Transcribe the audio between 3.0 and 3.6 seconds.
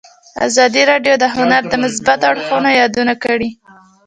کړې.